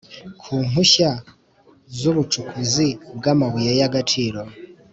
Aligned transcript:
Ku 0.41 0.53
mpushya 0.67 1.11
z 1.97 1.99
ubucukuzi 2.11 2.87
bw 3.17 3.23
amabuye 3.33 3.71
y 3.79 3.83
agaciro 3.87 4.41